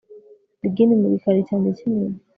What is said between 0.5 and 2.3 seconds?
Diggin mu gikari cyanjye cyinyuma